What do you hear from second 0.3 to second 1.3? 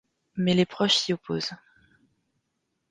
Mais les proches s'y